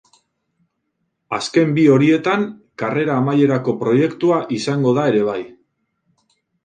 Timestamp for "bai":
5.29-5.41